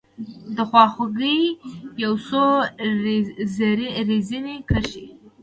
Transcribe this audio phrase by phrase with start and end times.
[0.57, 1.41] دخوا خوګۍ
[2.03, 2.43] یو څو
[4.11, 5.05] رزیني کرښې